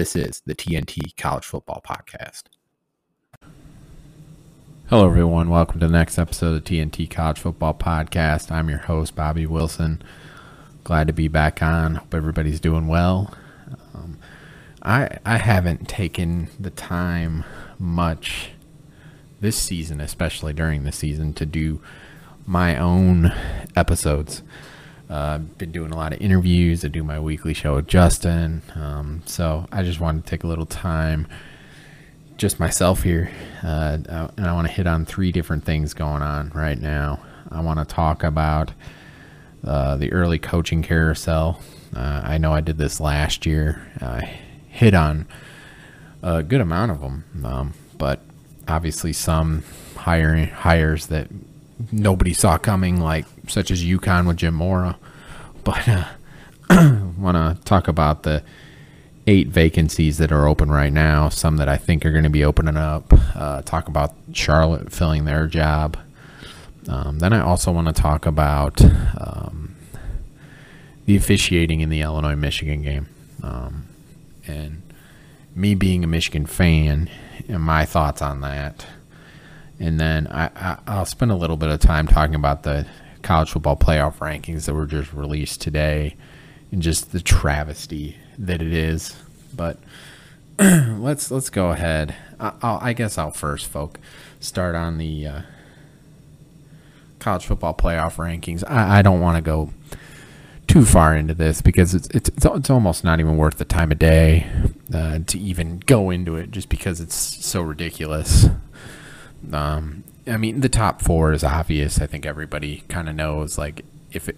[0.00, 2.44] This is the TNT College Football Podcast.
[4.88, 5.50] Hello, everyone.
[5.50, 8.50] Welcome to the next episode of the TNT College Football Podcast.
[8.50, 10.00] I'm your host, Bobby Wilson.
[10.84, 11.96] Glad to be back on.
[11.96, 13.34] Hope everybody's doing well.
[13.92, 14.18] Um,
[14.82, 17.44] I I haven't taken the time
[17.78, 18.52] much
[19.42, 21.82] this season, especially during the season, to do
[22.46, 23.34] my own
[23.76, 24.40] episodes.
[25.10, 26.84] Uh, I've been doing a lot of interviews.
[26.84, 28.62] I do my weekly show with Justin.
[28.76, 31.26] Um, so I just wanted to take a little time,
[32.36, 33.28] just myself here.
[33.60, 33.98] Uh,
[34.36, 37.20] and I want to hit on three different things going on right now.
[37.50, 38.72] I want to talk about
[39.66, 41.60] uh, the early coaching carousel.
[41.94, 43.84] Uh, I know I did this last year.
[44.00, 44.38] I
[44.68, 45.26] hit on
[46.22, 48.20] a good amount of them, um, but
[48.68, 49.64] obviously some
[49.96, 51.26] hiring hires that
[51.90, 54.98] nobody saw coming, like such as UConn with Jim Mora.
[55.64, 56.04] But uh,
[57.18, 58.42] want to talk about the
[59.26, 61.28] eight vacancies that are open right now.
[61.28, 63.12] Some that I think are going to be opening up.
[63.34, 65.96] Uh, talk about Charlotte filling their job.
[66.88, 69.76] Um, then I also want to talk about um,
[71.06, 73.08] the officiating in the Illinois Michigan game.
[73.42, 73.86] Um,
[74.46, 74.82] and
[75.54, 77.10] me being a Michigan fan
[77.48, 78.86] and my thoughts on that.
[79.78, 82.86] And then I, I, will spend a little bit of time talking about the
[83.22, 86.16] college football playoff rankings that were just released today
[86.72, 89.16] and just the travesty that it is.
[89.54, 89.78] But
[90.58, 92.14] let's let's go ahead.
[92.38, 93.98] I, I, guess I'll first, folk,
[94.38, 95.42] start on the uh,
[97.18, 98.64] college football playoff rankings.
[98.68, 99.70] I, I don't want to go
[100.66, 103.98] too far into this because it's it's it's almost not even worth the time of
[103.98, 104.46] day
[104.94, 108.46] uh, to even go into it, just because it's so ridiculous.
[109.52, 112.00] Um, I mean, the top four is obvious.
[112.00, 113.58] I think everybody kind of knows.
[113.58, 114.36] Like, if it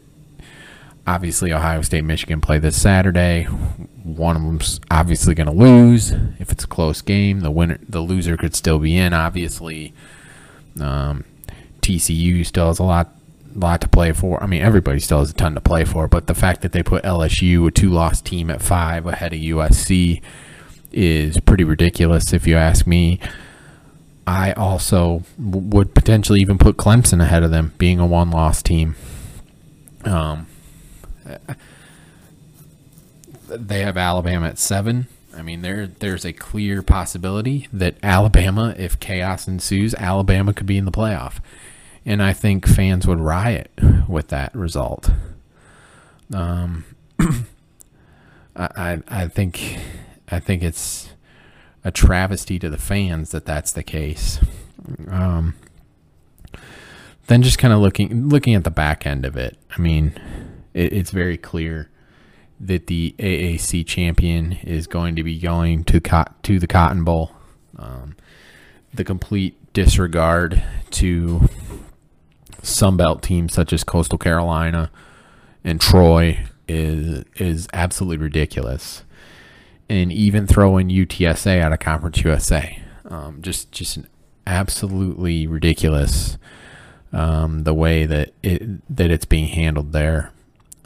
[1.07, 6.13] obviously Ohio State, Michigan play this Saturday, one of them's obviously going to lose.
[6.39, 9.13] If it's a close game, the winner, the loser could still be in.
[9.13, 9.93] Obviously,
[10.81, 11.25] um,
[11.81, 13.15] TCU still has a lot,
[13.55, 14.43] lot to play for.
[14.43, 16.09] I mean, everybody still has a ton to play for.
[16.09, 20.23] But the fact that they put LSU, a two-loss team, at five ahead of USC,
[20.93, 23.19] is pretty ridiculous, if you ask me.
[24.27, 28.95] I also would potentially even put Clemson ahead of them, being a one-loss team.
[30.05, 30.47] Um,
[33.49, 35.09] they have Alabama at seven.
[35.35, 40.77] I mean, there there's a clear possibility that Alabama, if chaos ensues, Alabama could be
[40.77, 41.41] in the playoff,
[42.05, 43.71] and I think fans would riot
[44.09, 45.11] with that result.
[46.33, 46.85] Um,
[47.19, 49.79] I, I I think
[50.31, 51.12] I think it's
[51.85, 54.39] a travesty to the fans that that's the case.
[55.09, 55.55] Um,
[57.27, 60.15] then just kind of looking looking at the back end of it, I mean,
[60.75, 61.89] it, it's very clear
[62.61, 67.33] that the AAC champion is going to be going to to the Cotton Bowl.
[67.77, 68.17] Um,
[68.95, 71.49] the complete disregard to
[72.63, 74.91] Sunbelt teams such as Coastal Carolina
[75.65, 79.03] and Troy is is absolutely ridiculous
[79.93, 82.83] and even throwing UTSA out of Conference USA.
[83.05, 83.99] Um, just just
[84.47, 86.39] absolutely ridiculous
[87.13, 88.63] um, the way that it
[88.95, 90.33] that it's being handled there.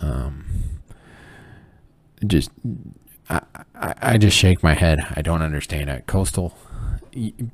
[0.00, 0.46] Um,
[2.26, 2.50] just
[3.30, 3.42] I,
[3.76, 5.06] I, I just shake my head.
[5.14, 6.08] I don't understand it.
[6.08, 6.58] Coastal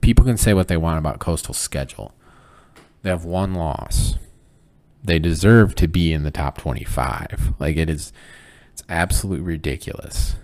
[0.01, 2.15] people can say what they want about Coastal's schedule.
[3.03, 4.17] They have one loss.
[5.05, 7.55] They deserve to be in the top 25.
[7.59, 8.11] Like it is
[8.73, 10.37] it's absolutely ridiculous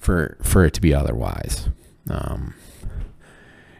[0.00, 1.68] for for it to be otherwise.
[2.08, 2.54] Um,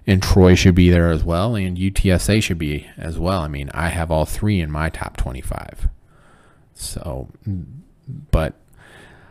[0.06, 3.42] and Troy should be there as well, and UTSA should be as well.
[3.42, 5.88] I mean, I have all three in my top 25.
[6.74, 7.28] So,
[8.30, 8.54] but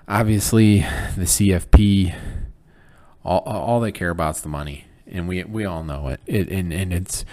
[0.08, 0.80] obviously,
[1.18, 2.16] the CFP,
[3.25, 6.22] all, all they care about is the money, and we we all know it.
[6.25, 7.25] it and, and it's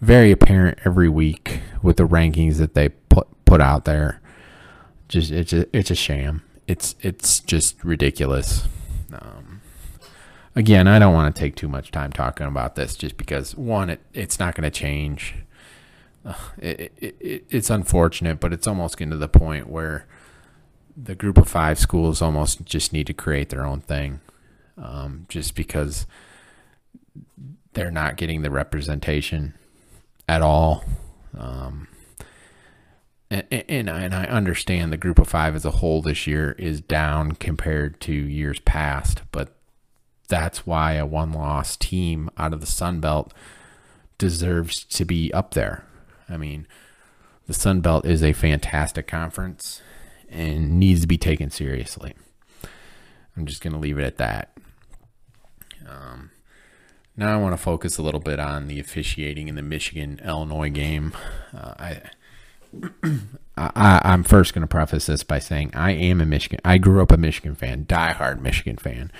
[0.00, 4.20] very apparent every week with the rankings that they put put out there.
[5.08, 6.42] Just it's a, it's a sham.
[6.66, 8.68] It's it's just ridiculous.
[9.20, 9.60] Um,
[10.56, 13.90] again, I don't want to take too much time talking about this, just because one,
[13.90, 15.34] it, it's not going to change.
[16.24, 20.06] Uh, it, it, it, it's unfortunate, but it's almost getting to the point where
[20.96, 24.20] the group of five schools almost just need to create their own thing.
[24.78, 26.06] um, just because
[27.74, 29.54] they're not getting the representation
[30.28, 30.84] at all.
[31.36, 31.88] Um,
[33.32, 36.82] and, and, and I understand the group of five as a whole this year is
[36.82, 39.56] down compared to years past, but
[40.28, 43.32] that's why a one loss team out of the Sun Belt
[44.18, 45.84] deserves to be up there.
[46.28, 46.66] I mean,
[47.46, 49.80] the Sun Belt is a fantastic conference
[50.28, 52.14] and needs to be taken seriously.
[53.34, 54.56] I'm just going to leave it at that.
[55.88, 56.30] Um,
[57.16, 60.70] now I want to focus a little bit on the officiating in the Michigan Illinois
[60.70, 61.14] game.
[61.56, 62.02] Uh, I,
[63.56, 66.60] I I'm first going to preface this by saying I am a Michigan.
[66.64, 69.12] I grew up a Michigan fan, diehard Michigan fan,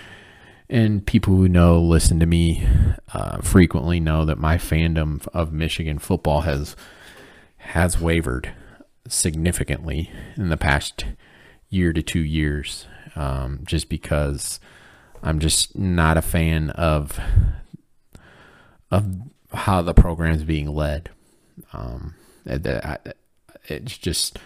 [0.68, 2.66] and people who know listen to me
[3.12, 6.76] uh, frequently know that my fandom of Michigan football has
[7.58, 8.52] has wavered
[9.06, 11.04] significantly in the past
[11.68, 14.60] year to two years, um, just because
[15.22, 17.20] I'm just not a fan of
[18.90, 19.14] of
[19.52, 21.10] how the program is being led.
[21.72, 22.14] Um,
[23.64, 24.38] it's just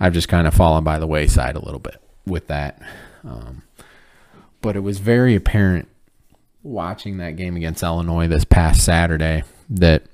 [0.00, 2.80] I've just kind of fallen by the wayside a little bit with that.
[3.24, 3.62] Um,
[4.60, 5.88] but it was very apparent
[6.62, 10.04] watching that game against Illinois this past Saturday that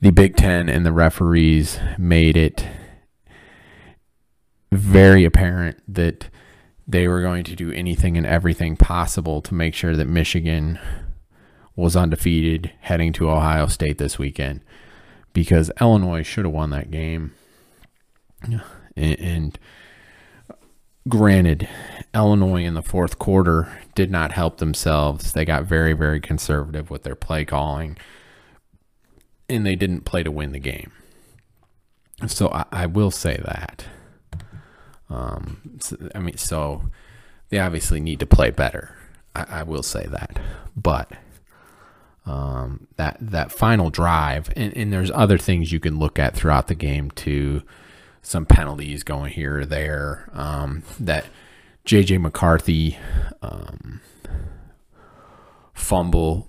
[0.00, 2.66] the Big Ten and the referees made it
[4.72, 6.28] very apparent that
[6.86, 10.78] they were going to do anything and everything possible to make sure that Michigan
[11.76, 14.60] was undefeated heading to Ohio State this weekend
[15.32, 17.32] because Illinois should have won that game.
[18.42, 18.60] And,
[18.96, 19.58] and
[21.08, 21.68] granted,
[22.14, 25.32] Illinois in the fourth quarter did not help themselves.
[25.32, 27.96] They got very, very conservative with their play calling
[29.50, 30.92] and they didn't play to win the game.
[32.26, 33.84] So I, I will say that.
[35.08, 36.90] Um, so, I mean, so
[37.48, 38.94] they obviously need to play better.
[39.34, 40.38] I, I will say that,
[40.76, 41.10] but
[42.30, 46.68] um, that that final drive, and, and there's other things you can look at throughout
[46.68, 47.62] the game too.
[48.22, 50.30] Some penalties going here or there.
[50.32, 51.24] Um, that
[51.86, 52.96] JJ McCarthy
[53.42, 54.00] um,
[55.72, 56.46] fumble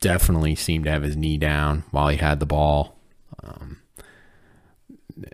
[0.00, 2.98] definitely seemed to have his knee down while he had the ball.
[3.42, 3.78] Um,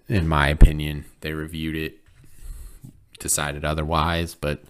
[0.08, 1.98] in my opinion, they reviewed it,
[3.18, 4.62] decided otherwise, but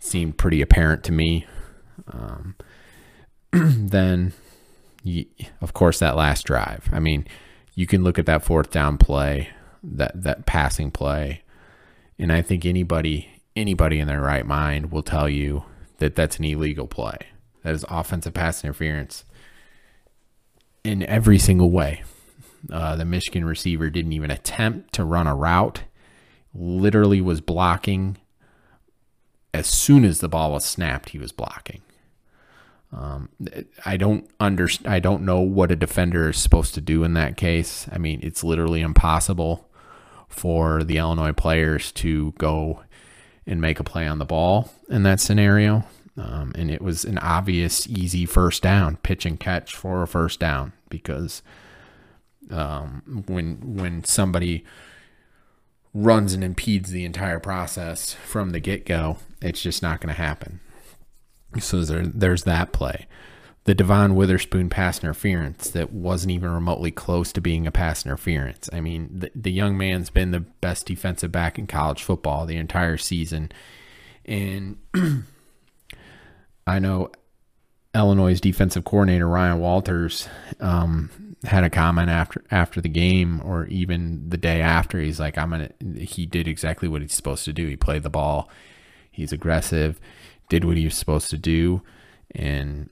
[0.00, 1.46] seemed pretty apparent to me.
[2.08, 2.56] Um,
[3.52, 4.32] then,
[5.02, 5.26] you,
[5.60, 6.88] of course, that last drive.
[6.92, 7.26] I mean,
[7.74, 9.48] you can look at that fourth down play,
[9.82, 11.42] that that passing play,
[12.18, 15.64] and I think anybody anybody in their right mind will tell you
[15.98, 17.16] that that's an illegal play.
[17.62, 19.24] That is offensive pass interference
[20.84, 22.02] in every single way.
[22.70, 25.82] Uh, the Michigan receiver didn't even attempt to run a route,
[26.54, 28.16] literally was blocking.
[29.52, 31.82] As soon as the ball was snapped, he was blocking.
[32.92, 33.30] Um,
[33.86, 37.36] I don't under, I don't know what a defender is supposed to do in that
[37.36, 37.86] case.
[37.90, 39.68] I mean, it's literally impossible
[40.28, 42.82] for the Illinois players to go
[43.46, 45.84] and make a play on the ball in that scenario.
[46.16, 50.38] Um, and it was an obvious, easy first down, pitch and catch for a first
[50.38, 51.42] down because
[52.50, 54.64] um, when when somebody
[55.94, 60.20] runs and impedes the entire process from the get go, it's just not going to
[60.20, 60.60] happen.
[61.60, 63.06] So there, there's that play.
[63.64, 68.68] The Devon Witherspoon pass interference that wasn't even remotely close to being a pass interference.
[68.72, 72.56] I mean, the, the young man's been the best defensive back in college football the
[72.56, 73.52] entire season.
[74.24, 74.78] And
[76.66, 77.12] I know
[77.94, 80.28] Illinois' defensive coordinator Ryan Walters
[80.58, 84.98] um, had a comment after after the game, or even the day after.
[84.98, 87.66] He's like, "I'm gonna." He did exactly what he's supposed to do.
[87.66, 88.48] He played the ball.
[89.10, 90.00] He's aggressive.
[90.52, 91.80] Did what he was supposed to do,
[92.34, 92.90] and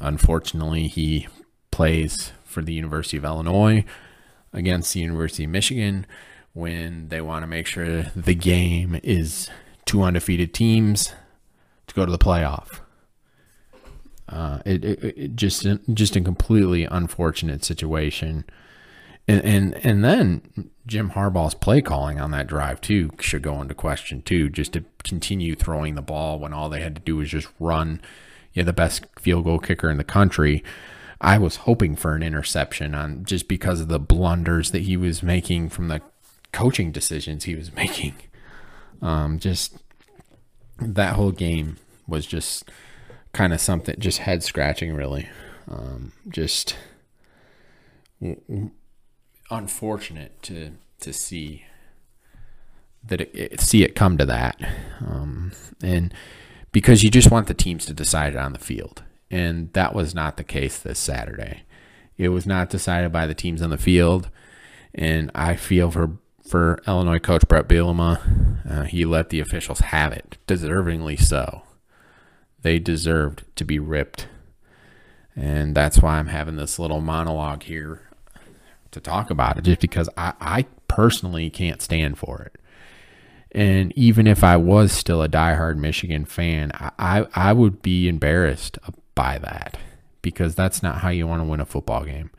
[0.00, 1.26] unfortunately, he
[1.72, 3.84] plays for the University of Illinois
[4.52, 6.06] against the University of Michigan
[6.52, 9.50] when they want to make sure the game is
[9.84, 11.12] two undefeated teams
[11.88, 12.78] to go to the playoff.
[14.28, 18.44] Uh, it, it, it, just just a completely unfortunate situation,
[19.28, 23.74] and, and and then Jim Harbaugh's play calling on that drive too should go into
[23.74, 24.48] question too.
[24.48, 28.00] Just to continue throwing the ball when all they had to do was just run.
[28.52, 30.62] Yeah, the best field goal kicker in the country.
[31.20, 35.22] I was hoping for an interception on just because of the blunders that he was
[35.22, 36.02] making from the
[36.52, 38.14] coaching decisions he was making.
[39.00, 39.76] Um, just
[40.80, 41.76] that whole game
[42.08, 42.70] was just
[43.32, 45.28] kind of something, just head scratching, really.
[45.68, 46.76] Um, just
[49.52, 51.64] unfortunate to to see
[53.04, 54.60] that it, it, see it come to that,
[55.00, 56.14] um, and
[56.72, 59.02] because you just want the teams to decide it on the field.
[59.30, 61.62] And that was not the case this Saturday.
[62.18, 64.28] It was not decided by the teams on the field.
[64.94, 70.12] And I feel for for Illinois coach Bret Bielema, uh, he let the officials have
[70.12, 71.62] it, deservingly so.
[72.60, 74.28] They deserved to be ripped.
[75.34, 78.02] And that's why I'm having this little monologue here
[78.92, 82.58] to talk about it, just because I, I personally can't stand for it.
[83.50, 88.78] And even if I was still a diehard Michigan fan, I, I would be embarrassed
[89.14, 89.76] by that
[90.22, 92.30] because that's not how you want to win a football game.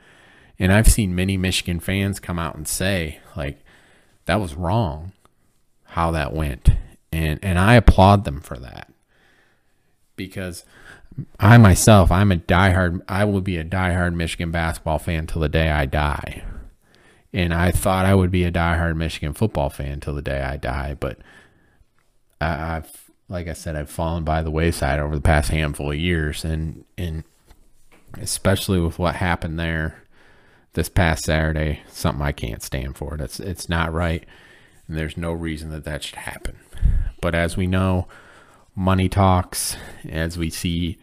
[0.57, 3.60] And I've seen many Michigan fans come out and say, like,
[4.25, 5.12] that was wrong
[5.83, 6.69] how that went.
[7.12, 8.91] And and I applaud them for that.
[10.15, 10.63] Because
[11.39, 15.50] I myself, I'm a diehard I will be a diehard Michigan basketball fan till the
[15.50, 16.43] day I die
[17.34, 20.58] and I thought I would be a diehard Michigan football fan till the day I
[20.58, 21.17] die, but
[22.39, 22.91] I, have
[23.27, 26.86] like I said, I've fallen by the wayside over the past handful of years, and
[26.98, 27.24] and
[28.20, 30.03] especially with what happened there
[30.74, 33.15] this past Saturday, something I can't stand for.
[33.15, 34.24] It's it's not right,
[34.88, 36.58] and there's no reason that that should happen.
[37.20, 38.08] But as we know,
[38.75, 39.77] money talks.
[40.09, 40.97] As we see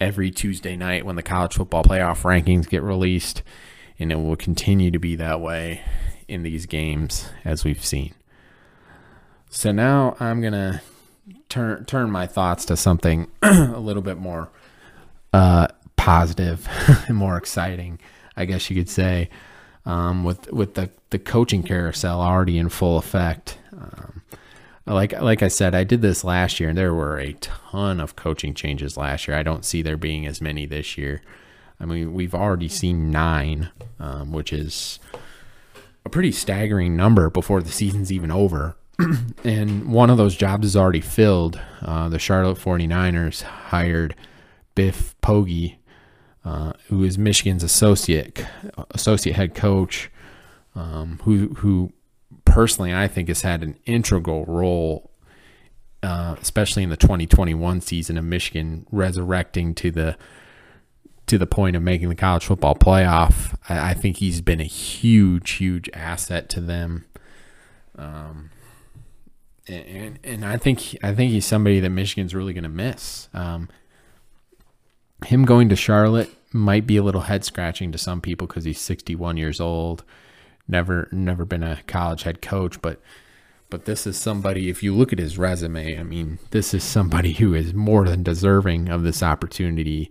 [0.00, 3.42] every Tuesday night when the college football playoff rankings get released
[3.98, 5.82] and it will continue to be that way
[6.26, 8.14] in these games as we've seen.
[9.50, 10.80] So now I'm gonna
[11.48, 14.50] turn turn my thoughts to something a little bit more
[15.32, 16.66] uh, positive
[17.08, 17.98] and more exciting,
[18.36, 19.28] I guess you could say,
[19.84, 23.58] um, with with the the coaching carousel already in full effect.
[23.72, 24.22] Um,
[24.86, 28.16] like like I said, I did this last year, and there were a ton of
[28.16, 29.36] coaching changes last year.
[29.36, 31.22] I don't see there being as many this year.
[31.78, 34.98] I mean, we've already seen nine, um, which is
[36.04, 38.76] a pretty staggering number before the season's even over.
[39.44, 41.58] and one of those jobs is already filled.
[41.80, 44.14] Uh, the Charlotte 49ers hired
[44.74, 45.76] Biff Poggi,
[46.44, 48.44] uh, who is Michigan's associate
[48.90, 50.10] associate head coach,
[50.74, 51.92] um, who who
[52.50, 55.10] personally I think has had an integral role,
[56.02, 60.16] uh, especially in the 2021 season of Michigan resurrecting to the
[61.26, 63.56] to the point of making the college football playoff.
[63.68, 67.06] I, I think he's been a huge, huge asset to them.
[67.96, 68.50] Um,
[69.68, 73.28] and, and I think I think he's somebody that Michigan's really going to miss.
[73.32, 73.68] Um,
[75.24, 78.80] him going to Charlotte might be a little head scratching to some people because he's
[78.80, 80.02] 61 years old,
[80.68, 83.00] never never been a college head coach, but
[83.70, 84.68] but this is somebody.
[84.68, 88.22] If you look at his resume, I mean, this is somebody who is more than
[88.22, 90.10] deserving of this opportunity.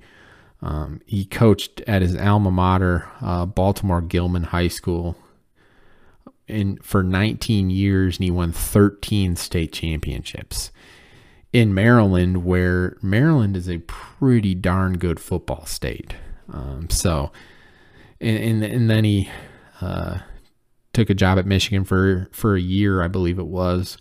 [0.62, 5.16] Um, he coached at his alma mater, uh, Baltimore Gilman High School,
[6.48, 10.72] in for 19 years, and he won 13 state championships
[11.52, 16.16] in Maryland, where Maryland is a pretty darn good football state.
[16.52, 17.32] Um, so,
[18.20, 19.30] and, and, and then he
[19.82, 20.20] uh,
[20.94, 23.98] took a job at Michigan for for a year, I believe it was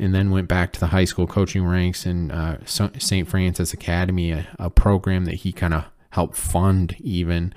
[0.00, 3.28] and then went back to the high school coaching ranks in uh, St.
[3.28, 7.52] Francis Academy, a, a program that he kind of helped fund even,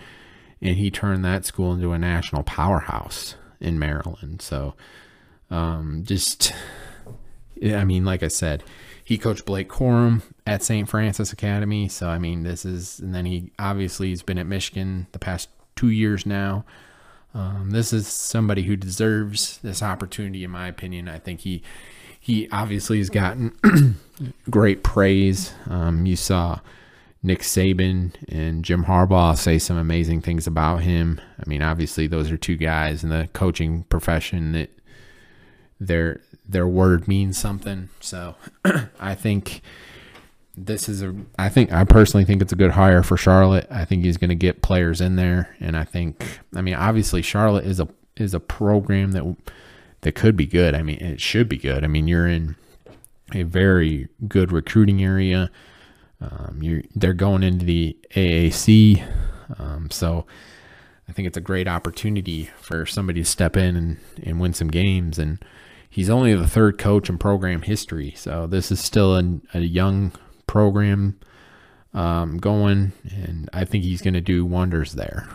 [0.62, 4.41] and he turned that school into a national powerhouse in Maryland.
[4.41, 4.75] So,
[5.50, 6.53] um, just,
[7.63, 8.62] I mean, like I said,
[9.01, 10.89] he coached Blake Corum at St.
[10.89, 11.88] Francis Academy.
[11.88, 15.48] So, I mean, this is, and then he obviously has been at Michigan the past
[15.77, 16.65] two years now.
[17.33, 21.07] Um, this is somebody who deserves this opportunity, in my opinion.
[21.07, 21.63] I think he
[22.19, 23.53] he obviously has gotten
[24.49, 25.53] great praise.
[25.69, 26.59] Um, you saw
[27.21, 31.19] Nick Saban and Jim Harbaugh say some amazing things about him.
[31.39, 34.69] I mean, obviously, those are two guys in the coaching profession that
[35.79, 37.89] their their word means something.
[37.99, 38.35] So,
[38.99, 39.61] I think
[40.55, 41.15] this is a.
[41.39, 43.67] I think I personally think it's a good hire for Charlotte.
[43.72, 46.41] I think he's going to get players in there, and I think.
[46.55, 49.36] I mean, obviously, Charlotte is a is a program that
[50.01, 50.75] that could be good.
[50.75, 51.83] I mean, it should be good.
[51.83, 52.55] I mean, you're in
[53.33, 55.50] a very good recruiting area.
[56.22, 59.05] Um, you're they're going into the AAC,
[59.57, 60.25] um, so
[61.10, 64.69] I think it's a great opportunity for somebody to step in and, and win some
[64.69, 65.17] games.
[65.17, 65.43] And
[65.89, 70.12] he's only the third coach in program history, so this is still a, a young
[70.47, 71.19] program
[71.93, 75.27] um, going, and I think he's going to do wonders there.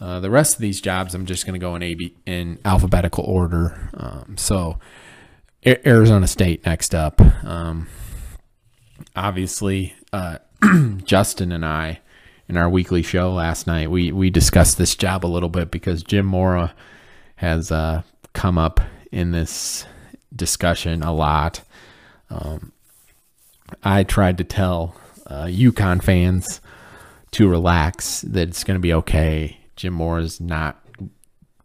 [0.00, 3.24] Uh, the rest of these jobs, I'm just going to go in AB in alphabetical
[3.24, 3.90] order.
[3.94, 4.78] Um, so,
[5.64, 7.20] A- Arizona State next up.
[7.44, 7.88] Um,
[9.14, 10.38] obviously, uh,
[11.04, 12.00] Justin and I
[12.48, 16.02] in our weekly show last night we we discussed this job a little bit because
[16.02, 16.74] Jim Mora
[17.36, 18.80] has uh, come up
[19.12, 19.84] in this
[20.34, 21.62] discussion a lot.
[22.30, 22.72] Um,
[23.82, 24.96] I tried to tell
[25.26, 26.60] uh, UConn fans
[27.32, 29.58] to relax that it's going to be okay.
[29.76, 30.82] Jim Mora is not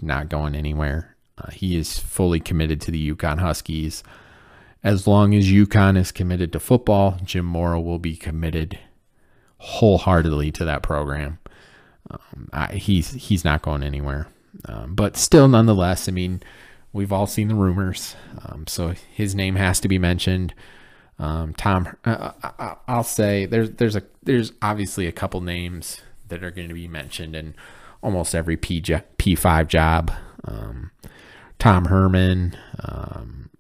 [0.02, 1.16] not going anywhere.
[1.38, 4.04] Uh, he is fully committed to the UConn Huskies.
[4.84, 8.80] As long as UConn is committed to football, Jim Mora will be committed
[9.60, 11.38] wholeheartedly to that program.
[12.10, 14.28] Um, I, he's he's not going anywhere.
[14.66, 16.42] Um, but still, nonetheless, I mean,
[16.92, 20.54] we've all seen the rumors, um, so his name has to be mentioned.
[21.22, 22.32] Um, Tom, uh,
[22.88, 26.74] I, will say there's there's a there's obviously a couple names that are going to
[26.74, 27.54] be mentioned in
[28.02, 28.84] almost every P
[29.18, 30.12] P five job.
[30.44, 30.90] Um,
[31.60, 33.52] Tom Herman, um,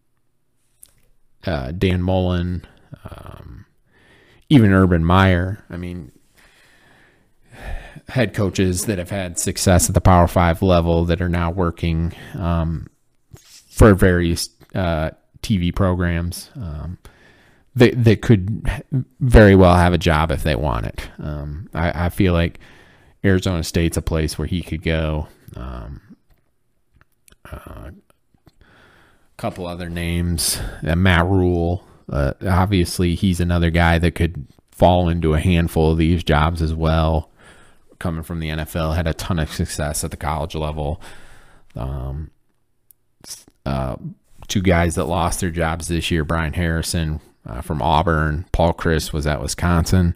[1.45, 2.65] uh, Dan Mullen,
[3.07, 3.67] um,
[4.49, 5.63] even Urban Meyer.
[5.69, 6.11] I mean,
[8.09, 12.13] head coaches that have had success at the Power Five level that are now working
[12.33, 12.87] um,
[13.35, 15.11] for various uh,
[15.43, 16.49] TV programs.
[16.55, 16.97] Um,
[17.75, 18.83] they they could
[19.19, 21.09] very well have a job if they want it.
[21.19, 22.59] Um, I, I, feel like
[23.23, 25.27] Arizona State's a place where he could go.
[25.55, 26.01] Um,
[27.45, 27.91] a uh,
[29.37, 31.85] couple other names, uh, Matt Rhule.
[32.09, 36.73] Uh, obviously, he's another guy that could fall into a handful of these jobs as
[36.73, 37.29] well.
[37.99, 41.01] Coming from the NFL, had a ton of success at the college level.
[41.75, 42.31] Um,
[43.65, 43.95] uh,
[44.47, 48.45] two guys that lost their jobs this year: Bryan Harsin uh, from Auburn.
[48.51, 50.15] Paul Chryst was at Wisconsin.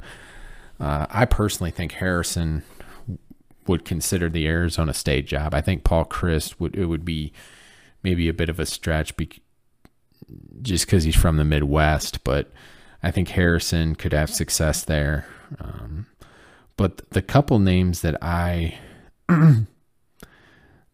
[0.79, 2.63] Uh, I personally think Harsin
[3.67, 5.53] would consider the Arizona State job.
[5.53, 7.31] I think Paul Chryst would it would be
[8.03, 9.41] maybe a bit of a stretch be,
[10.61, 12.51] just because he's from the Midwest, but
[13.01, 15.25] I think Harsin could have success there.
[15.59, 16.07] Um,
[16.77, 18.77] but the couple names that I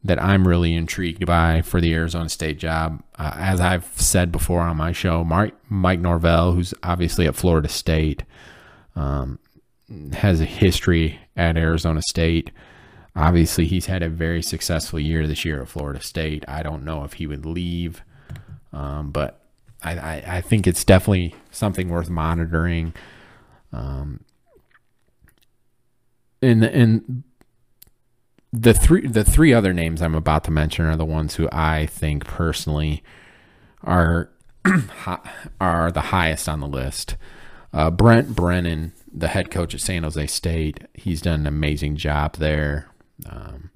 [0.03, 3.03] that I'm really intrigued by for the Arizona State job.
[3.20, 7.70] Uh, as I've said before on my show, Mike, Mike Norvell, who's obviously at Florida
[7.70, 8.24] State,
[8.96, 9.38] um,
[10.13, 12.51] has a history at Arizona State.
[13.16, 16.46] Obviously, he's had a very successful year this year at Florida State.
[16.48, 18.01] I don't know if he would leave,
[18.74, 19.42] um, but
[19.83, 22.94] I, I, I, think it's definitely something worth monitoring.
[23.74, 24.22] Um,
[26.42, 27.24] and and
[28.53, 31.85] the three the three other names I'm about to mention are the ones who I
[31.85, 33.03] think personally
[33.83, 34.29] are
[35.61, 37.16] are the highest on the list.
[37.74, 42.35] Uh, Brent Brennan, the head coach at San Jose State, he's done an amazing job
[42.35, 42.90] there.
[43.29, 43.70] Um,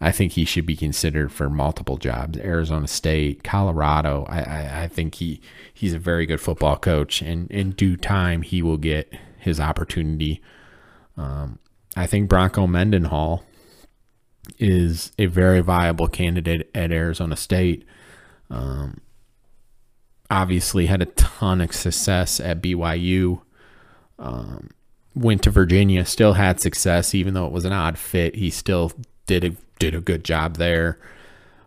[0.00, 2.38] I think he should be considered for multiple jobs.
[2.38, 4.26] Arizona State, Colorado.
[4.28, 5.40] I, I, I think he
[5.74, 10.40] he's a very good football coach, and in due time he will get his opportunity.
[11.16, 11.58] Um,
[11.96, 13.44] I think Bronco Mendenhall
[14.58, 17.84] is a very viable candidate at Arizona State.
[18.50, 19.00] Um,
[20.30, 23.40] obviously, had a ton of success at BYU.
[24.18, 24.70] Um,
[25.14, 28.36] went to Virginia, still had success, even though it was an odd fit.
[28.36, 28.92] He still
[29.26, 30.98] did a did a good job there.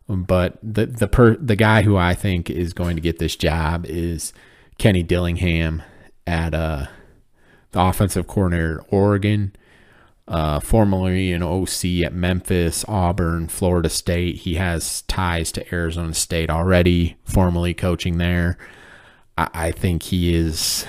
[0.08, 3.86] But the the per, the guy who I think is going to get this job
[3.86, 4.34] is
[4.78, 5.84] Kenny Dillingham
[6.26, 6.88] at uh,
[7.72, 9.56] the offensive coordinator at Oregon
[10.30, 14.38] uh, formerly an OC at Memphis, Auburn, Florida State.
[14.38, 18.58] He has ties to Arizona State already, formally coaching there.
[19.38, 20.86] I, I think he is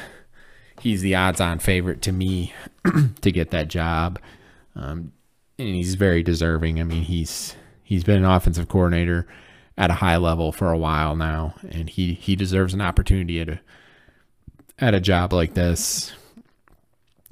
[0.80, 2.52] he's the odds-on favorite to me
[3.22, 4.18] to get that job,
[4.76, 5.12] um,
[5.58, 6.78] and he's very deserving.
[6.78, 9.26] I mean, he's he's been an offensive coordinator
[9.78, 13.48] at a high level for a while now, and he he deserves an opportunity at
[13.48, 13.60] a
[14.78, 16.12] at a job like this.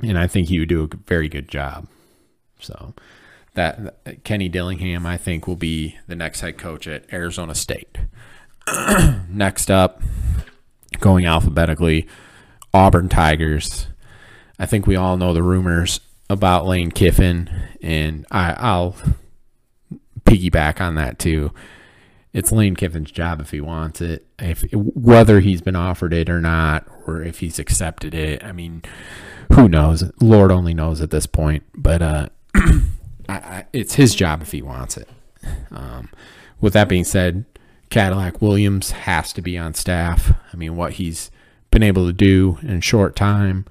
[0.00, 1.86] And I think he would do a very good job.
[2.60, 2.94] So
[3.54, 7.98] that Kenny Dillingham, I think, will be the next head coach at Arizona State.
[9.28, 10.02] next up,
[11.00, 12.06] going alphabetically,
[12.72, 13.88] Auburn Tigers.
[14.58, 17.50] I think we all know the rumors about Lane Kiffin,
[17.82, 18.96] and I, I'll
[20.24, 21.52] piggyback on that too.
[22.32, 26.40] It's Lane Kiffin's job if he wants it, if whether he's been offered it or
[26.40, 28.44] not, or if he's accepted it.
[28.44, 28.82] I mean,
[29.52, 30.04] who knows?
[30.20, 31.64] Lord only knows at this point.
[31.74, 32.82] But uh, I,
[33.28, 35.08] I, it's his job if he wants it.
[35.70, 36.08] Um,
[36.60, 37.44] with that being said,
[37.90, 40.32] Cadillac Williams has to be on staff.
[40.52, 41.30] I mean, what he's
[41.70, 43.64] been able to do in short time,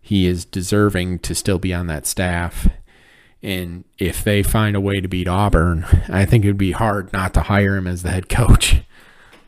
[0.00, 2.68] he is deserving to still be on that staff.
[3.42, 7.12] And if they find a way to beat Auburn, I think it would be hard
[7.12, 8.82] not to hire him as the head coach.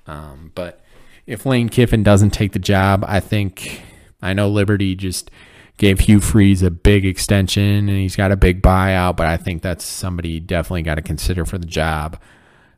[0.07, 0.85] Um, but
[1.27, 3.83] if Lane Kiffin doesn't take the job, I think
[4.23, 5.31] I know Liberty just
[5.77, 9.63] gave Hugh Freeze a big extension and he's got a big buyout, but I think
[9.63, 12.21] that's somebody definitely got to consider for the job.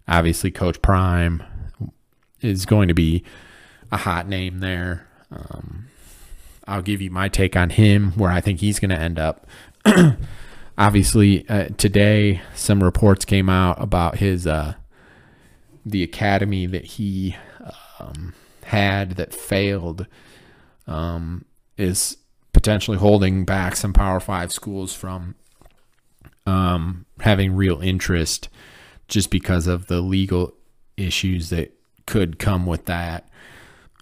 [0.06, 1.42] Obviously, Coach Prime
[2.40, 3.24] is going to be
[3.90, 5.06] a hot name there.
[5.30, 5.86] Um,
[6.66, 9.46] I'll give you my take on him, where I think he's going to end up.
[10.78, 14.74] Obviously, uh, today some reports came out about his uh,
[15.84, 17.36] the academy that he
[18.00, 20.06] um, had that failed
[20.86, 21.44] um,
[21.76, 22.16] is
[22.62, 25.34] potentially holding back some Power Five schools from
[26.46, 28.48] um, having real interest
[29.08, 30.54] just because of the legal
[30.96, 31.74] issues that
[32.06, 33.28] could come with that.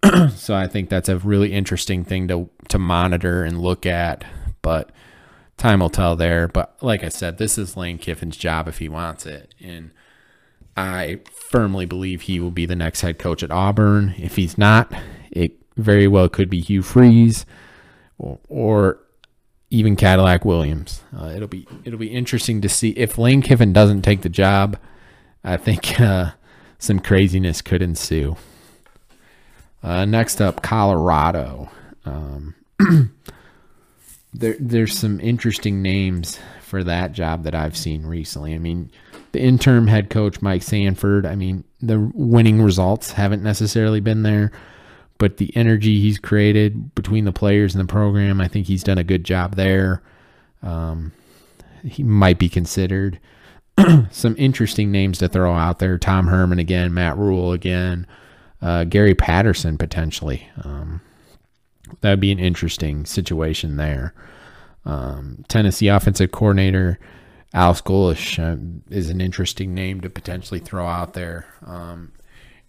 [0.35, 4.27] so I think that's a really interesting thing to to monitor and look at,
[4.61, 4.93] but
[5.57, 6.47] time will tell there.
[6.47, 9.91] But like I said, this is Lane Kiffin's job if he wants it, and
[10.77, 14.15] I firmly believe he will be the next head coach at Auburn.
[14.19, 14.93] If he's not,
[15.31, 17.47] it very well could be Hugh Freeze
[18.49, 18.99] or,
[19.73, 21.01] even Cadillac Williams.
[21.17, 24.77] Uh, it'll be it'll be interesting to see if Lane Kiffin doesn't take the job.
[25.45, 26.33] I think uh,
[26.79, 28.37] some craziness could ensue.
[29.83, 31.71] Uh, next up, Colorado.
[32.05, 32.55] Um,
[34.35, 38.55] there, there's some interesting names for that job that I've seen recently.
[38.55, 38.91] I mean,
[39.33, 41.27] the interim head coach Mike Sanford.
[41.27, 44.53] I mean, the winning results haven't necessarily been there,
[45.21, 48.97] but the energy he's created between the players and the program, I think he's done
[48.97, 50.03] a good job there.
[50.63, 51.13] Um,
[51.85, 53.21] he might be considered.
[54.11, 58.07] Some interesting names to throw out there: Tom Herman again, Matt Rhule again,
[58.63, 60.49] uh, Gary Patterson potentially.
[60.65, 61.03] Um,
[62.01, 64.15] that would be an interesting situation there.
[64.87, 66.99] Um, Tennessee offensive coordinator
[67.53, 68.57] Al Golesh uh,
[68.95, 71.47] is an interesting name to potentially throw out there.
[71.67, 72.13] Um,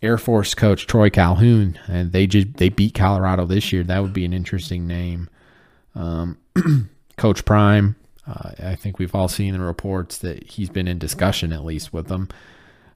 [0.02, 3.84] Air Force coach Troy Calhoun, and they just they beat Colorado this year.
[3.84, 5.30] That would be an interesting name.
[5.94, 6.38] Um,
[7.18, 7.96] coach Prime,
[8.28, 11.94] uh, I think we've all seen the reports that he's been in discussion at least
[11.94, 12.30] with them.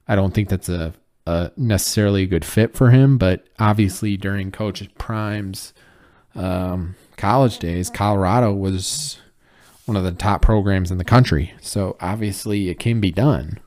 [0.08, 0.94] I don't think that's a,
[1.26, 5.72] a necessarily a good fit for him, but obviously during Coach Prime's
[6.34, 9.18] um, college days, Colorado was
[9.84, 11.54] one of the top programs in the country.
[11.60, 13.60] So obviously it can be done.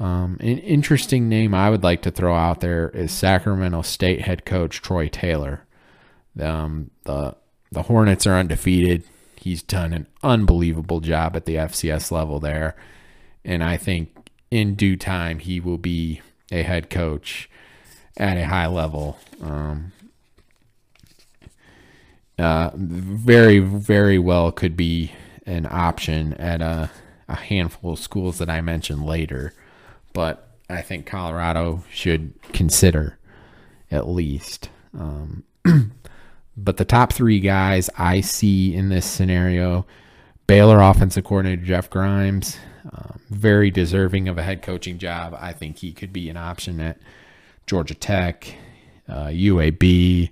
[0.00, 4.46] Um, an interesting name I would like to throw out there is Sacramento State head
[4.46, 5.66] coach Troy Taylor.
[6.40, 7.36] Um, the
[7.70, 9.04] the Hornets are undefeated.
[9.36, 12.76] He's done an unbelievable job at the FCS level there,
[13.44, 17.50] and I think in due time he will be a head coach
[18.16, 19.18] at a high level.
[19.42, 19.92] Um,
[22.38, 25.12] uh, very very well could be
[25.44, 26.90] an option at a,
[27.28, 29.52] a handful of schools that I mentioned later
[30.12, 33.18] but I think Colorado should consider
[33.90, 34.70] at least.
[34.98, 35.44] Um,
[36.56, 39.86] but the top three guys I see in this scenario
[40.50, 42.58] Baylor offensive coordinator Jeff Grimes,
[42.92, 45.36] um, very deserving of a head coaching job.
[45.38, 46.98] I think he could be an option at
[47.66, 48.52] Georgia Tech,
[49.08, 50.30] uh, UAB,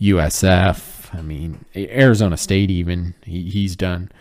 [0.00, 1.12] USF.
[1.12, 3.14] I mean, Arizona State, even.
[3.24, 4.12] He, he's done,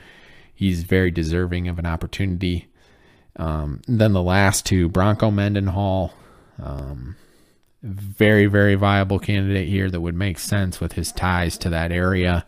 [0.52, 2.68] he's very deserving of an opportunity.
[3.38, 6.14] Um, then the last two, Bronco Mendenhall,
[6.62, 7.16] um,
[7.84, 12.46] very, very viable candidate here that would make sense with his ties to that area.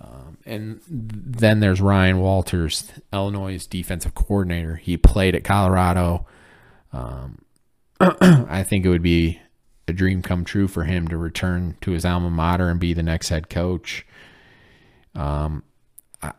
[0.00, 4.76] Um, and then there's Ryan Walters, Illinois' defensive coordinator.
[4.76, 6.26] He played at Colorado.
[6.92, 7.42] Um,
[8.00, 9.40] I think it would be
[9.86, 13.02] a dream come true for him to return to his alma mater and be the
[13.02, 14.06] next head coach.
[15.14, 15.62] Um,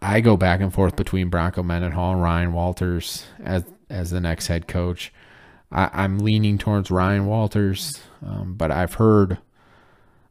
[0.02, 4.48] I go back and forth between Bronco Mendenhall and Ryan Walters as as the next
[4.48, 5.12] head coach.
[5.72, 9.40] I, am leaning towards Ryan Walters, um, but I've heard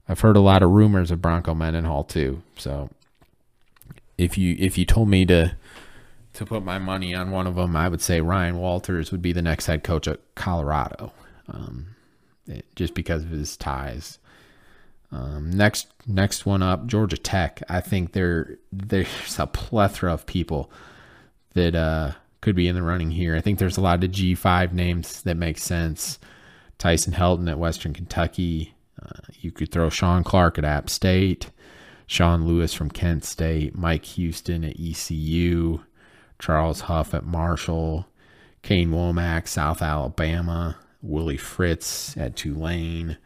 [0.08, 2.42] I've heard a lot of rumors of Bronco Mendenhall too.
[2.56, 2.90] So
[4.16, 5.56] if you if you told me to
[6.34, 9.32] to put my money on one of them, I would say Ryan Walters would be
[9.32, 11.12] the next head coach at Colorado,
[11.48, 11.88] um,
[12.74, 14.18] just because of his ties.
[15.12, 17.62] Um, next, next one up, Georgia Tech.
[17.68, 20.70] I think there there's a plethora of people
[21.54, 23.36] that uh, could be in the running here.
[23.36, 26.18] I think there's a lot of G5 names that make sense.
[26.78, 28.74] Tyson Helton at Western Kentucky.
[29.00, 31.50] Uh, you could throw Shawn Clark at App State,
[32.06, 35.80] Sean Lewis from Kent State, Mike Houston at ECU,
[36.38, 38.06] Charles Huff at Marshall,
[38.62, 43.18] Kane Wommack, South Alabama, Willie Fritz at Tulane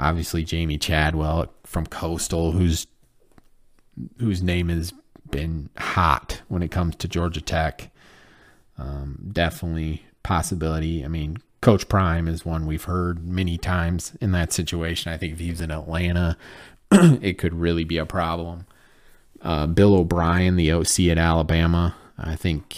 [0.00, 2.86] obviously Jamey Chadwell from Coastal, who's
[4.18, 4.94] whose name has
[5.30, 7.90] been hot when it comes to Georgia Tech.
[8.78, 11.04] Um, definitely possibility.
[11.04, 15.12] I mean, Coach Prime is one we've heard many times in that situation.
[15.12, 16.38] I think if he's in Atlanta,
[16.90, 18.66] it could really be a problem.
[19.42, 22.76] Uh, Bill O'Brien, the OC at Alabama, I think,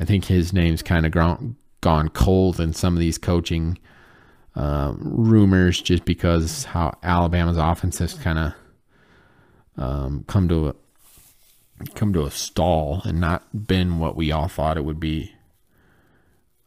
[0.00, 3.78] I think his name's kind of gone gone cold in some of these coaching
[4.58, 8.54] uh, rumors just because how Alabama's offense has kind of
[9.76, 10.74] um, come to a
[11.94, 15.32] come to a stall and not been what we all thought it would be.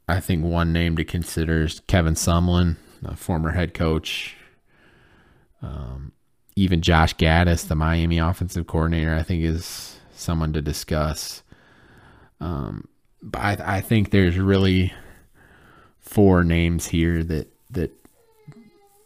[0.07, 4.37] I think one name to consider is Kevin Sumlin, a former head coach.
[5.61, 6.13] Um,
[6.55, 11.43] even Josh Gattis, the Miami offensive coordinator, I think is someone to discuss.
[12.39, 12.87] Um,
[13.21, 14.93] but I, I think there's really
[15.99, 17.91] four names here that that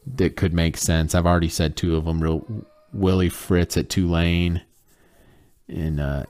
[0.06, 1.16] that could make sense.
[1.16, 2.22] I've already said two of them.
[2.22, 4.62] Real Willie Fritz at Tulane
[5.68, 6.24] and uh,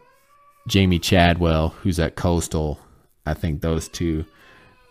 [0.70, 2.80] Jamey Chadwell, who's at Coastal.
[3.26, 4.26] I think those two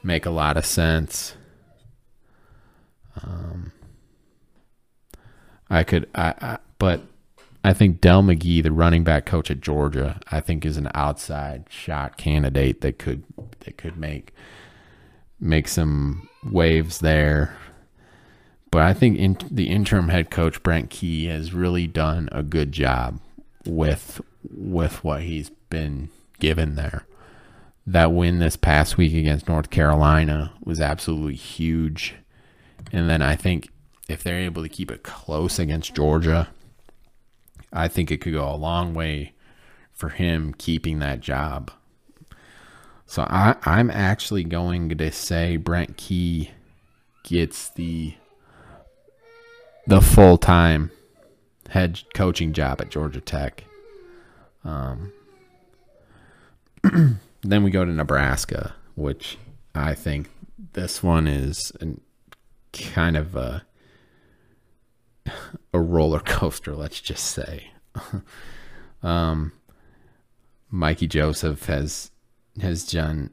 [0.03, 1.35] make a lot of sense.
[3.23, 3.73] Um,
[5.71, 7.03] I could, I, I, but
[7.65, 11.65] I think Dell McGee, the running back coach at Georgia, I think is an outside
[11.71, 13.25] shot candidate that could
[13.61, 14.35] that could make
[15.41, 17.57] make some waves there.
[18.71, 22.73] But I think in, the interim head coach Brent Key has really done a good
[22.73, 23.21] job
[23.67, 24.21] with
[24.53, 27.07] with what he's been given there.
[27.87, 32.15] That win this past week against North Carolina was absolutely huge.
[32.93, 33.69] And then I think
[34.09, 36.49] if they're able to keep it close against Georgia,
[37.73, 39.35] I think it could go a long way
[39.93, 41.71] for him keeping that job.
[43.15, 46.51] So I, I'm actually going to say Brent Key
[47.23, 48.15] gets the
[49.87, 50.91] the full time
[51.69, 53.67] head coaching job at Georgia Tech.
[54.65, 55.13] Um,
[57.43, 59.39] then we go to Nebraska, which
[59.77, 60.29] I think
[60.73, 62.01] this one is an,
[62.73, 63.65] kind of a
[65.73, 66.75] a roller coaster.
[66.75, 67.71] Let's just say.
[69.05, 69.53] um,
[70.73, 72.11] Mickey Joseph has
[72.61, 73.31] has done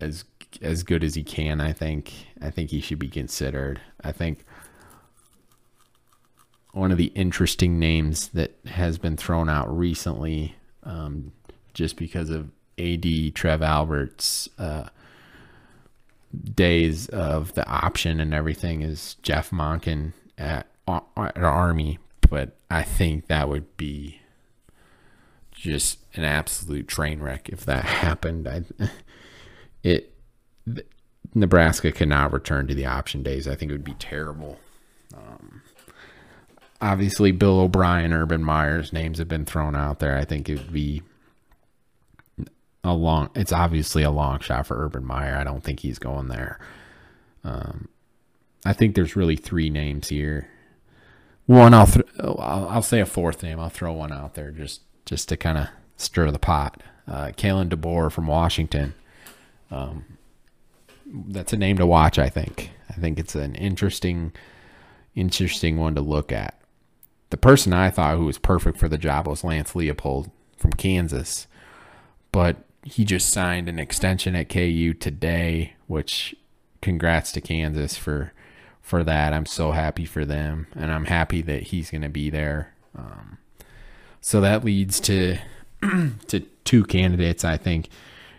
[0.00, 0.24] as
[0.62, 1.60] as good as he can.
[1.60, 2.12] I think.
[2.40, 3.80] I think he should be considered.
[4.02, 4.44] I think
[6.72, 11.32] one of the interesting names that has been thrown out recently, um,
[11.74, 14.88] just because of AD Trev Alberts' uh,
[16.54, 21.98] days of the option and everything, is Jeff Monken at, at Army.
[22.30, 24.17] But I think that would be
[25.58, 28.48] just an absolute train wreck if that happened.
[28.48, 28.62] I,
[29.82, 30.14] it
[31.34, 33.48] Nebraska cannot return to the option days.
[33.48, 34.58] I think it would be terrible.
[35.14, 35.62] Um,
[36.80, 40.16] obviously Bill O'Brien, Urban Meyer's names have been thrown out there.
[40.16, 41.02] I think it would be
[42.84, 43.30] a long.
[43.34, 45.36] It's obviously a long shot for Urban Meyer.
[45.36, 46.58] I don't think he's going there.
[47.44, 47.88] Um,
[48.64, 50.48] I think there's really three names here.
[51.46, 53.58] One, I'll, th- I'll I'll say a fourth name.
[53.58, 56.82] I'll throw one out there just just to kind of stir the pot.
[57.06, 58.94] Uh, Kalen DeBoer from Washington.
[59.70, 60.04] Um,
[61.06, 62.18] that's a name to watch.
[62.18, 62.70] I think.
[62.90, 64.32] I think it's an interesting,
[65.14, 66.58] interesting one to look at
[67.30, 71.46] the person I thought who was perfect for the job was Lance Leipold from Kansas,
[72.32, 76.34] but he just signed an extension at KU today, which
[76.80, 78.32] congrats to Kansas for
[78.80, 79.34] for that.
[79.34, 82.74] I'm so happy for them, and I'm happy that he's going to be there.
[82.96, 83.37] Um,
[84.28, 85.38] so that leads to
[86.26, 87.88] to two candidates, I think,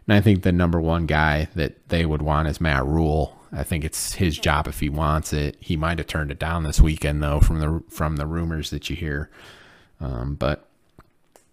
[0.08, 3.36] and I think the number one guy that they would want is Matt Rhule.
[3.52, 5.58] I think it's his job if he wants it.
[5.60, 8.91] He might have turned it down this weekend though, from the from the rumors that
[8.91, 9.32] you hear.
[9.99, 10.67] Um, but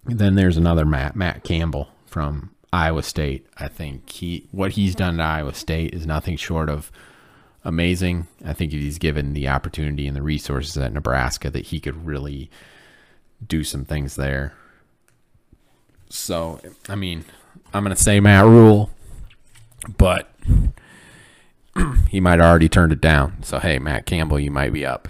[0.04, 3.46] then there's another Matt Matt Campbell from Iowa State.
[3.56, 6.92] I think he what he's done at Iowa State is nothing short of
[7.64, 8.26] amazing.
[8.44, 12.50] I think he's given the opportunity and the resources at Nebraska, that he could really
[13.44, 14.54] do some things there.
[16.08, 17.24] So, I mean,
[17.74, 18.90] I'm going to say Matt Rhule,
[19.98, 20.30] but
[22.08, 23.42] he might already turned it down.
[23.42, 25.08] So, hey, Matt Campbell, you might be up.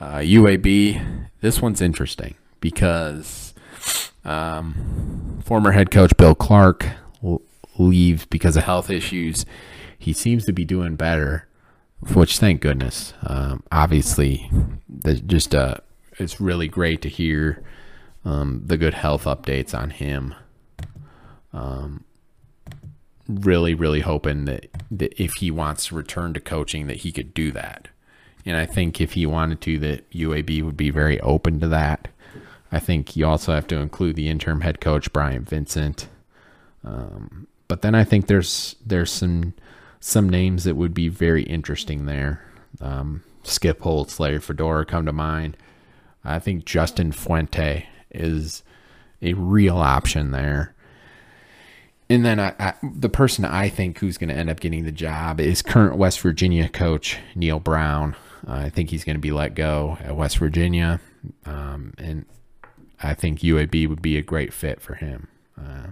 [0.00, 3.54] Uh, UAB, this one's interesting because
[4.24, 6.86] um, former head coach Bill Clark
[7.78, 9.44] leaves because of health issues.
[9.98, 11.48] He seems to be doing better,
[12.14, 13.14] which thank goodness.
[13.22, 14.50] Um, obviously,
[15.26, 15.78] just uh,
[16.18, 17.62] it's really great to hear
[18.24, 20.34] um, the good health updates on him.
[21.52, 22.04] Um,
[23.28, 27.34] really, really hoping that, that if he wants to return to coaching, that he could
[27.34, 27.88] do that.
[28.46, 32.08] And I think if he wanted to, that UAB would be very open to that.
[32.70, 36.08] I think you also have to include the interim head coach Brian Vincent.
[36.84, 39.54] Um, but then I think there's there's some
[40.00, 42.42] some names that would be very interesting there.
[42.80, 45.56] Um, Skip Holtz, Larry Fedora come to mind.
[46.28, 48.62] I think Justin Fuente is
[49.22, 50.74] a real option there.
[52.10, 54.92] And then I, I, the person I think who's going to end up getting the
[54.92, 58.16] job is current West Virginia coach Neal Brown.
[58.46, 61.00] Uh, I think he's going to be let go at West Virginia.
[61.44, 62.24] um, and
[63.02, 65.28] I think UAB would be a great fit for him.
[65.58, 65.88] Uh,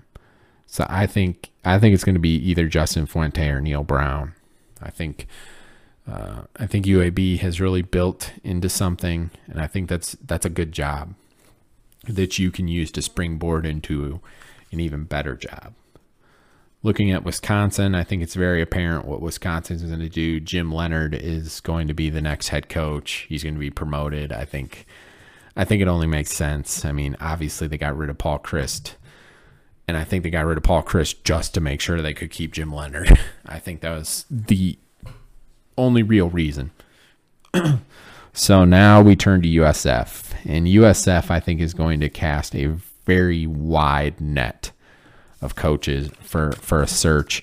[0.66, 4.34] so I think I think it's going to be either Justin Fuente or Neal Brown.
[4.82, 5.26] I think
[6.08, 10.50] uh, I think UAB has really built into something, and I think that's that's a
[10.50, 11.14] good job
[12.04, 14.20] that you can use to springboard into
[14.70, 15.74] an even better job.
[16.82, 20.38] Looking at Wisconsin, I think it's very apparent what Wisconsin is going to do.
[20.38, 23.26] Jim Leonhard is going to be the next head coach.
[23.28, 24.32] He's going to be promoted.
[24.32, 24.86] I think
[25.56, 26.84] I think it only makes sense.
[26.84, 28.94] I mean, obviously they got rid of Paul Chryst.
[29.88, 32.30] And I think they got rid of Paul Chryst just to make sure they could
[32.30, 33.18] keep Jim Leonhard.
[33.46, 34.78] I think that was the
[35.76, 36.70] only real reason.
[38.32, 40.34] so now we turn to USF.
[40.44, 44.72] And USF, I think, is going to cast a very wide net
[45.40, 47.42] of coaches for, for a search.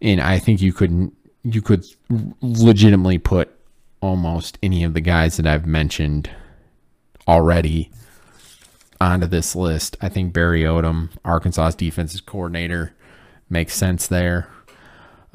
[0.00, 1.12] And I think you could
[1.42, 1.84] you could
[2.40, 3.56] legitimately put
[4.00, 6.28] almost any of the guys that I've mentioned
[7.28, 7.90] already
[9.00, 9.96] onto this list.
[10.00, 12.94] I think Barry Odom, Arkansas's defensive coordinator,
[13.48, 14.48] makes sense there.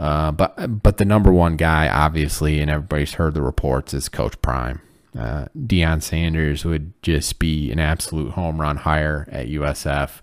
[0.02, 4.42] Uh, but but the number one guy, obviously, and everybody's heard the reports, is Coach
[4.42, 4.82] Prime.
[5.18, 10.22] Uh, Deion Sanders would just be an absolute home run hire at USF.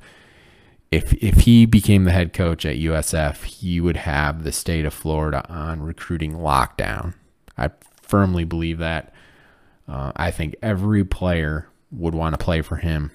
[0.91, 4.93] If if he became the head coach at USF, he would have the state of
[4.93, 7.15] Florida on recruiting lockdown.
[7.57, 7.71] I
[8.03, 9.15] firmly believe that.
[9.87, 13.13] Uh, I think every player would want to play for him,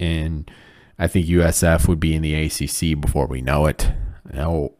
[0.00, 0.50] and
[0.98, 3.92] I think USF would be in the ACC before we know it.
[4.32, 4.72] Know,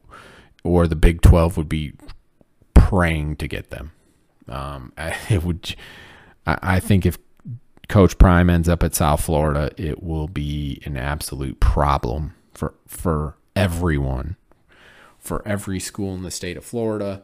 [0.65, 1.93] or the Big 12 would be
[2.73, 3.93] praying to get them.
[4.49, 4.93] Um,
[5.31, 5.77] it would,
[6.47, 7.19] I think if
[7.89, 13.37] Coach Prime ends up at South Florida, it will be an absolute problem for for
[13.55, 14.37] everyone,
[15.19, 17.23] for every school in the state of Florida.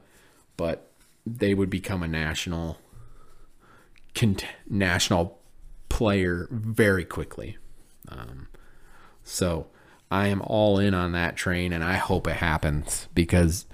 [0.56, 0.90] But
[1.26, 2.78] they would become a national,
[4.68, 5.38] national
[5.88, 7.56] player very quickly.
[8.08, 8.48] Um,
[9.24, 9.68] so
[10.10, 13.66] I am all in on that train, and I hope it happens because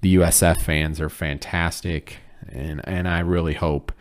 [0.00, 2.18] the USF fans are fantastic,
[2.48, 3.92] and and I really hope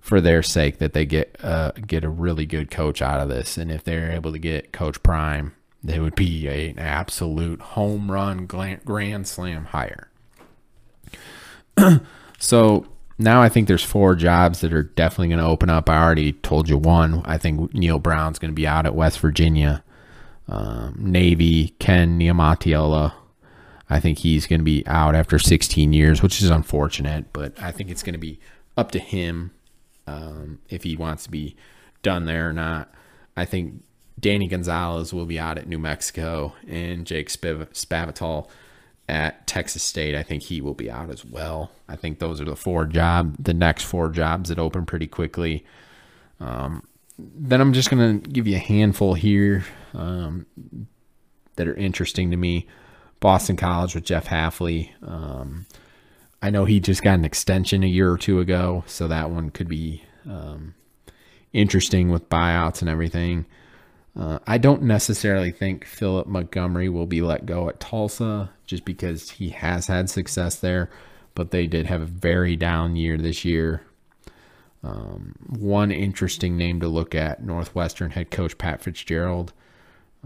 [0.00, 3.56] for their sake that they get uh, get a really good coach out of this,
[3.56, 8.46] and if they're able to get Coach Prime, they would be an absolute home run
[8.46, 10.08] grand slam hire.
[12.38, 12.86] so
[13.18, 15.88] now I think there's four jobs that are definitely going to open up.
[15.88, 17.22] I already told you one.
[17.24, 19.82] I think Neal Brown's going to be out at West Virginia
[20.48, 23.12] um, Navy, Ken Niumatalolo.
[23.88, 27.70] I think he's going to be out after 16 years, which is unfortunate, but I
[27.70, 28.40] think it's going to be
[28.76, 29.52] up to him
[30.06, 31.56] um, if he wants to be
[32.02, 32.92] done there or not.
[33.36, 33.82] I think
[34.18, 38.48] Danny Gonzales will be out at New Mexico and Jake Spiv- Spavital
[39.08, 40.16] at Texas State.
[40.16, 41.70] I think he will be out as well.
[41.88, 45.64] I think those are the four job, the next four jobs that open pretty quickly.
[46.40, 46.86] Um,
[47.18, 49.64] then I'm just going to give you a handful here
[49.96, 50.46] um,
[51.56, 52.66] that are interesting to me.
[53.18, 54.90] Boston College with Jeff Hafley.
[55.02, 55.66] Um,
[56.42, 59.50] I know he just got an extension a year or two ago, so that one
[59.50, 60.74] could be um,
[61.52, 63.46] interesting with buyouts and everything.
[64.18, 69.30] Uh, I don't necessarily think Philip Montgomery will be let go at Tulsa just because
[69.30, 70.90] he has had success there,
[71.34, 73.82] but they did have a very down year this year.
[74.82, 79.52] Um, one interesting name to look at Northwestern head coach Pat Fitzgerald.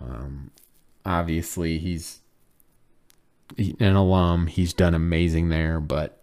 [0.03, 0.51] Um,
[1.05, 2.21] obviously, he's
[3.59, 4.47] an alum.
[4.47, 6.23] He's done amazing there, but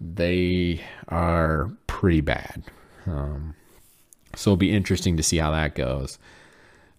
[0.00, 2.64] they are pretty bad.
[3.06, 3.54] Um,
[4.34, 6.18] so it'll be interesting to see how that goes.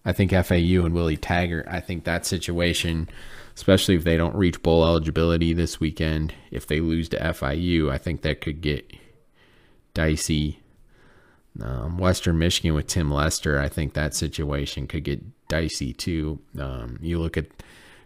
[0.04, 3.08] I think FAU and Willie Taggart, I think that situation,
[3.54, 7.98] especially if they don't reach bowl eligibility this weekend, if they lose to FIU, I
[7.98, 8.90] think that could get
[9.92, 10.60] dicey.
[11.60, 16.38] Um, Western Michigan with Tim Lester, I think that situation could get dicey too.
[16.58, 17.46] Um, you look at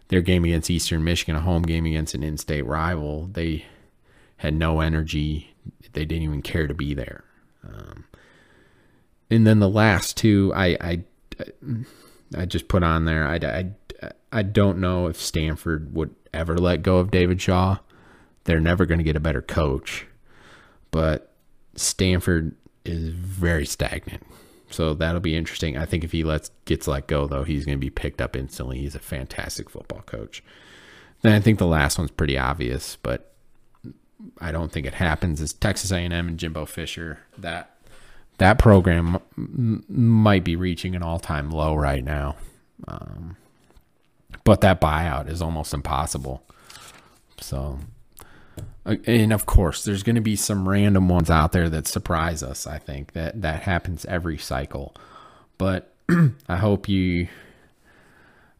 [0.07, 3.27] their game against Eastern Michigan, a home game against an in-state rival.
[3.31, 3.65] They
[4.37, 5.53] had no energy.
[5.93, 7.23] They didn't even care to be there.
[7.63, 8.05] Um,
[9.29, 11.03] and then the last two, I, I,
[12.35, 13.27] I just put on there.
[13.27, 17.77] I, I, I don't know if Stanford would ever let go of David Shaw.
[18.43, 20.05] They're never going to get a better coach,
[20.91, 21.31] but
[21.75, 22.55] Stanford
[22.85, 24.23] is very stagnant.
[24.69, 25.77] So that'll be interesting.
[25.77, 28.35] I think if he lets gets let go though, he's going to be picked up
[28.35, 28.79] instantly.
[28.79, 30.43] He's a fantastic football coach.
[31.21, 33.31] Then I think the last one's pretty obvious, but
[34.39, 35.41] I don't think it happens.
[35.41, 37.71] Is Texas A&M and Jimbo Fisher that
[38.37, 42.35] that program m- might be reaching an all-time low right now,
[42.87, 43.37] um,
[44.43, 46.43] but that buyout is almost impossible.
[47.39, 47.79] So
[48.85, 52.67] and of course, there's going to be some random ones out there that surprise us.
[52.67, 54.95] I think that that happens every cycle.
[55.57, 55.93] But
[56.49, 57.27] I hope you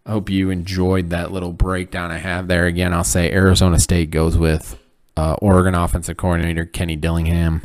[0.06, 2.66] I hope you enjoyed that little breakdown I have there.
[2.68, 4.78] Again, I'll say Arizona State goes with
[5.18, 7.64] uh, Oregon offensive coordinator Kenny Dillingham.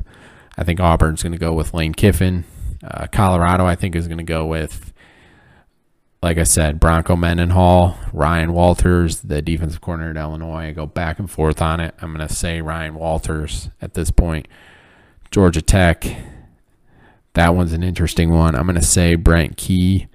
[0.57, 2.45] I think Auburn's going to go with Lane Kiffin.
[2.83, 4.90] Uh, Colorado, I think, is going to go with,
[6.23, 10.69] like I said, Bronco Mendenhall, Ryan Walters, the defensive coordinator at Illinois.
[10.69, 11.95] I go back and forth on it.
[12.01, 14.47] I'm going to say Ryan Walters at this point.
[15.31, 16.05] Georgia Tech,
[17.33, 18.55] that one's an interesting one.
[18.55, 20.09] I'm going to say Brent Key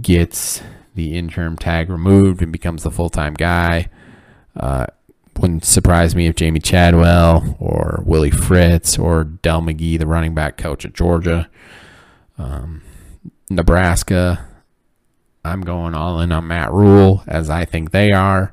[0.00, 0.62] gets
[0.94, 3.88] the interim tag removed and becomes the full time guy.
[4.56, 4.86] Uh,
[5.38, 10.56] wouldn't surprise me if Jamey Chadwell or Willie Fritz or Dell McGee, the running back
[10.56, 11.48] coach at Georgia.
[12.36, 12.82] Um,
[13.48, 14.46] Nebraska,
[15.44, 18.52] I'm going all in on Matt Rhule, as I think they are,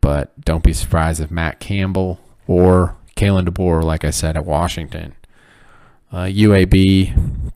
[0.00, 5.14] but don't be surprised if Matt Campbell or Kalen DeBoer, like I said, at Washington.
[6.10, 7.52] Uh, UAB,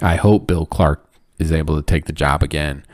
[0.00, 1.04] I hope Bill Clark
[1.38, 2.84] is able to take the job again.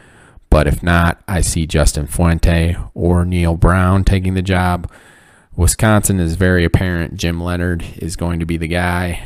[0.50, 4.90] But if not, I see Justin Fuente or Neal Brown taking the job.
[5.56, 7.16] Wisconsin is very apparent.
[7.16, 9.22] Jim Leonhard is going to be the guy.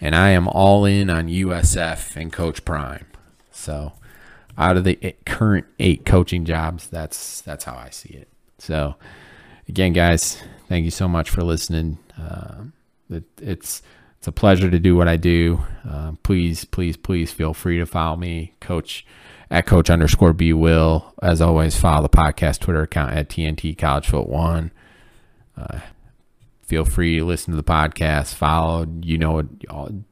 [0.00, 3.06] And I am all in on USF and Coach Prime.
[3.50, 3.92] So
[4.58, 8.28] out of the current eight coaching jobs, that's that's how I see it.
[8.58, 8.96] So
[9.68, 11.98] again, guys, thank you so much for listening.
[12.18, 12.64] Uh,
[13.10, 13.82] it, it's
[14.18, 15.60] it's a pleasure to do what I do.
[15.88, 19.06] Uh, please, please, please feel free to follow me, Coach
[19.50, 21.14] at Coach underscore B Will.
[21.22, 24.72] As always, follow the podcast Twitter account at TNT College Foot One.
[25.56, 25.80] Uh,
[26.62, 28.34] feel free to listen to the podcast.
[28.34, 28.86] Follow.
[29.02, 29.46] You know what.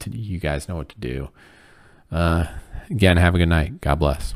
[0.09, 1.29] You guys know what to do.
[2.11, 2.45] Uh,
[2.89, 3.81] again, have a good night.
[3.81, 4.35] God bless.